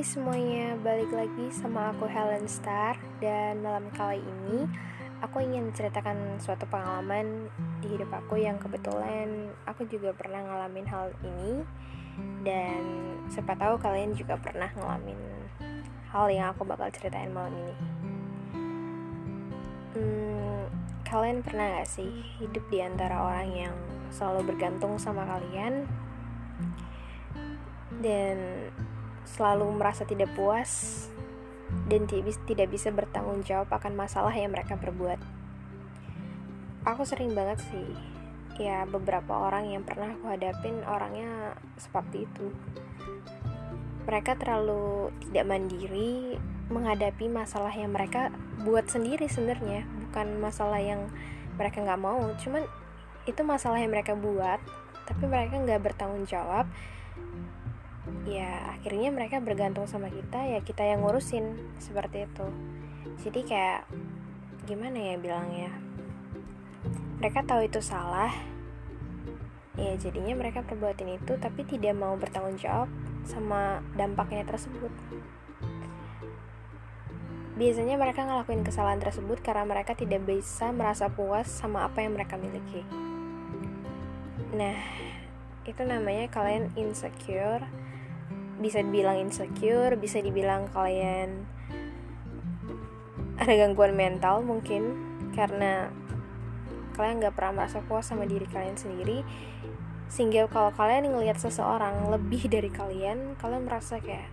[0.00, 4.64] Hai semuanya, balik lagi sama aku Helen Star Dan malam kali ini
[5.20, 7.52] aku ingin ceritakan suatu pengalaman
[7.84, 11.60] di hidup aku yang kebetulan aku juga pernah ngalamin hal ini.
[12.40, 12.80] Dan
[13.28, 15.20] siapa tahu kalian juga pernah ngalamin
[16.08, 17.76] hal yang aku bakal ceritain malam ini.
[20.00, 20.64] Hmm,
[21.04, 23.76] Kalian pernah gak sih hidup di antara orang yang
[24.08, 25.84] selalu bergantung sama kalian?
[28.00, 28.36] Dan
[29.24, 31.06] selalu merasa tidak puas
[31.86, 35.18] dan tidak bisa bertanggung jawab akan masalah yang mereka perbuat.
[36.86, 37.88] Aku sering banget sih,
[38.58, 42.50] ya beberapa orang yang pernah aku hadapin orangnya seperti itu.
[44.08, 46.40] Mereka terlalu tidak mandiri
[46.72, 48.32] menghadapi masalah yang mereka
[48.64, 51.06] buat sendiri sebenarnya, bukan masalah yang
[51.54, 52.64] mereka nggak mau, cuman
[53.28, 54.58] itu masalah yang mereka buat,
[55.04, 56.64] tapi mereka nggak bertanggung jawab
[58.28, 62.46] ya akhirnya mereka bergantung sama kita ya kita yang ngurusin seperti itu.
[63.26, 63.88] Jadi kayak
[64.68, 65.70] gimana ya bilangnya?
[67.20, 68.32] Mereka tahu itu salah
[69.80, 72.90] ya jadinya mereka perbuatin itu tapi tidak mau bertanggung jawab
[73.24, 74.92] sama dampaknya tersebut.
[77.56, 82.40] Biasanya mereka ngelakuin kesalahan tersebut karena mereka tidak bisa merasa puas sama apa yang mereka
[82.40, 82.84] miliki.
[84.56, 84.80] Nah
[85.68, 87.62] itu namanya kalian insecure
[88.60, 91.48] bisa dibilang insecure bisa dibilang kalian
[93.40, 95.00] ada gangguan mental mungkin
[95.32, 95.88] karena
[96.92, 99.24] kalian nggak pernah merasa puas sama diri kalian sendiri.
[100.12, 104.28] Sehingga kalau kalian ngelihat seseorang lebih dari kalian kalian merasa kayak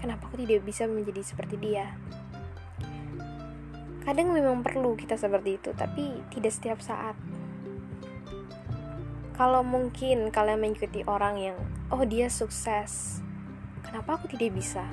[0.00, 1.92] kenapa aku tidak bisa menjadi seperti dia?
[4.00, 7.18] Kadang memang perlu kita seperti itu tapi tidak setiap saat.
[9.36, 11.56] Kalau mungkin kalian mengikuti orang yang
[11.92, 13.20] oh dia sukses
[13.90, 14.86] kenapa aku tidak bisa?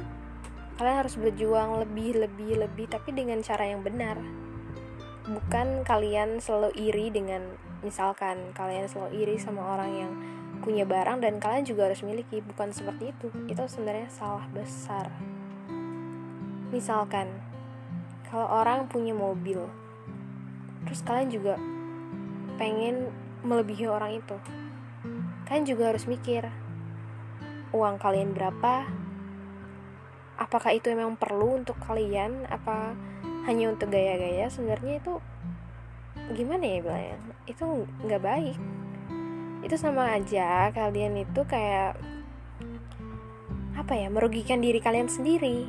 [0.82, 4.18] Kalian harus berjuang lebih, lebih, lebih, tapi dengan cara yang benar.
[5.30, 7.46] Bukan kalian selalu iri dengan,
[7.86, 10.12] misalkan kalian selalu iri sama orang yang
[10.66, 13.30] punya barang dan kalian juga harus miliki, bukan seperti itu.
[13.46, 15.14] Itu sebenarnya salah besar.
[16.74, 17.30] Misalkan,
[18.34, 19.70] kalau orang punya mobil,
[20.90, 21.56] terus kalian juga
[22.58, 23.14] pengen
[23.46, 24.38] melebihi orang itu,
[25.46, 26.50] kalian juga harus mikir,
[27.76, 28.88] uang kalian berapa?
[30.38, 32.46] Apakah itu memang perlu untuk kalian?
[32.48, 32.94] Apa
[33.50, 34.48] hanya untuk gaya-gaya?
[34.48, 35.18] Sebenarnya itu
[36.36, 37.18] gimana ya bilangnya?
[37.50, 38.58] Itu nggak baik.
[39.66, 41.98] Itu sama aja kalian itu kayak
[43.78, 45.66] apa ya merugikan diri kalian sendiri.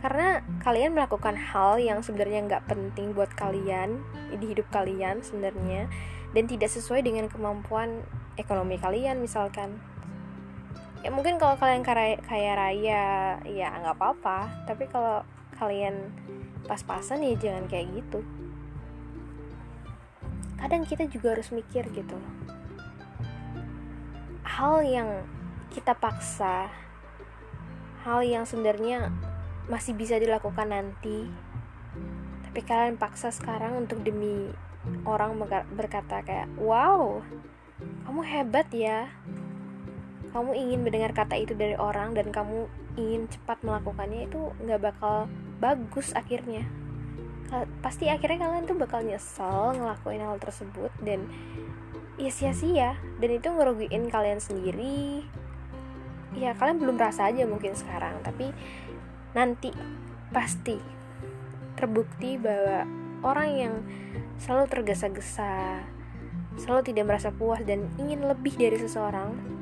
[0.00, 4.00] Karena kalian melakukan hal yang sebenarnya nggak penting buat kalian
[4.32, 5.92] di hidup kalian sebenarnya
[6.32, 8.00] dan tidak sesuai dengan kemampuan
[8.40, 9.76] ekonomi kalian misalkan
[11.00, 13.04] ya mungkin kalau kalian kaya, raya
[13.48, 14.68] ya nggak apa-apa.
[14.68, 15.24] Tapi kalau
[15.56, 16.12] kalian
[16.68, 18.20] pas-pasan ya jangan kayak gitu.
[20.60, 22.16] Kadang kita juga harus mikir gitu.
[24.44, 25.24] Hal yang
[25.70, 26.66] kita paksa
[28.02, 29.12] hal yang sebenarnya
[29.68, 31.28] masih bisa dilakukan nanti
[32.48, 34.50] tapi kalian paksa sekarang untuk demi
[35.06, 35.38] orang
[35.70, 37.22] berkata kayak wow
[38.08, 39.06] kamu hebat ya
[40.30, 45.26] kamu ingin mendengar kata itu dari orang dan kamu ingin cepat melakukannya itu nggak bakal
[45.58, 46.66] bagus akhirnya.
[47.82, 51.26] Pasti akhirnya kalian tuh bakal nyesel ngelakuin hal tersebut dan
[52.14, 52.94] ya sia-sia.
[53.18, 55.26] Dan itu ngerugiin kalian sendiri.
[56.38, 58.54] Ya kalian belum rasa aja mungkin sekarang tapi
[59.34, 59.74] nanti
[60.30, 60.78] pasti
[61.74, 62.86] terbukti bahwa
[63.26, 63.74] orang yang
[64.38, 65.82] selalu tergesa-gesa
[66.54, 69.59] selalu tidak merasa puas dan ingin lebih dari seseorang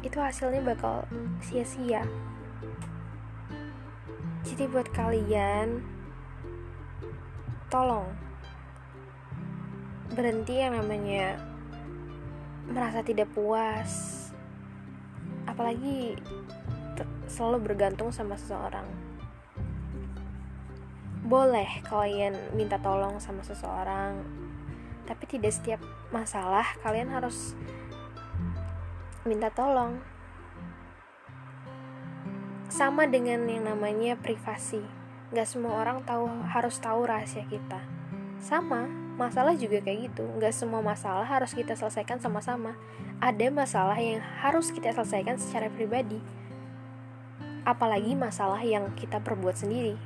[0.00, 1.04] itu hasilnya bakal
[1.44, 2.04] sia-sia.
[4.44, 5.84] Jadi buat kalian
[7.68, 8.08] tolong
[10.16, 11.36] berhenti yang namanya
[12.68, 14.32] merasa tidak puas.
[15.44, 16.16] Apalagi
[17.28, 18.88] selalu bergantung sama seseorang.
[21.20, 24.40] Boleh kalian minta tolong sama seseorang
[25.10, 25.82] tapi tidak setiap
[26.14, 27.58] masalah kalian harus
[29.20, 30.00] minta tolong.
[32.72, 34.80] Sama dengan yang namanya privasi.
[35.36, 37.84] Gak semua orang tahu harus tahu rahasia kita.
[38.40, 38.88] Sama,
[39.20, 40.24] masalah juga kayak gitu.
[40.40, 42.80] Gak semua masalah harus kita selesaikan sama-sama.
[43.20, 46.16] Ada masalah yang harus kita selesaikan secara pribadi.
[47.68, 50.00] Apalagi masalah yang kita perbuat sendiri.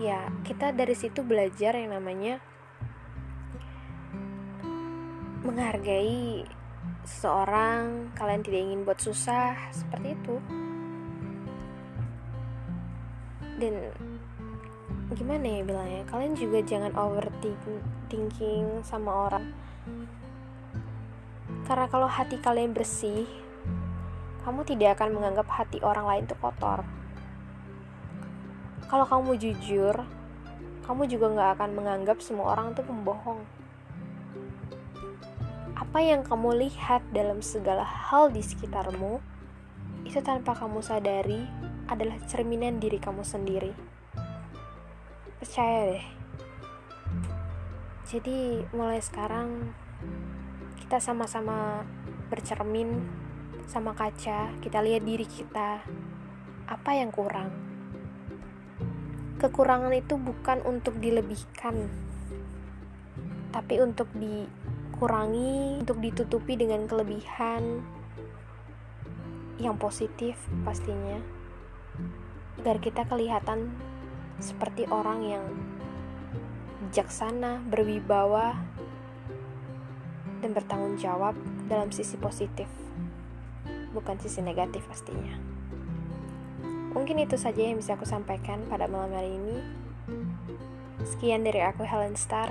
[0.00, 2.40] Ya, kita dari situ belajar yang namanya
[5.44, 6.48] menghargai
[7.04, 10.36] seseorang, kalian tidak ingin buat susah, seperti itu.
[13.58, 13.90] dan
[15.18, 16.02] gimana ya bilangnya?
[16.06, 19.50] Kalian juga jangan overthinking sama orang.
[21.66, 23.26] Karena kalau hati kalian bersih
[24.46, 26.86] kamu tidak akan menganggap hati orang lain itu kotor.
[28.88, 30.06] Kalau kamu jujur
[30.88, 33.44] kamu juga nggak akan menganggap semua orang itu pembohong
[35.88, 39.24] apa yang kamu lihat dalam segala hal di sekitarmu
[40.04, 41.48] itu tanpa kamu sadari
[41.88, 43.72] adalah cerminan diri kamu sendiri.
[45.40, 46.06] Percaya deh.
[48.04, 49.72] Jadi, mulai sekarang
[50.76, 51.88] kita sama-sama
[52.28, 53.08] bercermin
[53.64, 55.88] sama kaca, kita lihat diri kita.
[56.68, 57.48] Apa yang kurang?
[59.40, 61.88] Kekurangan itu bukan untuk dilebihkan,
[63.56, 64.12] tapi untuk
[64.98, 67.86] dikurangi, untuk ditutupi dengan kelebihan
[69.62, 70.34] yang positif
[70.66, 71.22] pastinya
[72.58, 73.70] agar kita kelihatan
[74.42, 75.46] seperti orang yang
[76.82, 78.58] bijaksana, berwibawa,
[80.42, 81.38] dan bertanggung jawab
[81.70, 82.66] dalam sisi positif,
[83.94, 85.38] bukan sisi negatif pastinya.
[86.90, 89.62] Mungkin itu saja yang bisa aku sampaikan pada malam hari ini.
[91.06, 92.50] Sekian dari aku Helen Star,